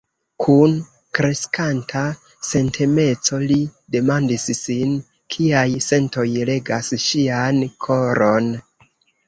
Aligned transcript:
Kun 0.43 0.71
kreskanta 1.17 2.01
sentemeco 2.51 3.39
li 3.53 3.59
demandis 3.97 4.47
sin, 4.63 4.97
kiaj 5.37 5.67
sentoj 5.91 6.27
regas 6.53 6.93
ŝian 7.07 7.65
koron. 7.89 8.53